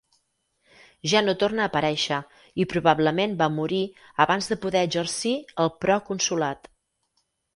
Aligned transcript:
Ja 1.09 1.19
no 1.25 1.33
torna 1.43 1.65
a 1.65 1.69
aparèixer 1.71 2.17
i 2.63 2.67
probablement 2.71 3.35
va 3.43 3.49
morir 3.59 3.83
abans 4.27 4.49
de 4.53 4.59
poder 4.65 4.83
exercir 4.89 5.35
el 5.65 5.73
proconsolat. 5.85 6.73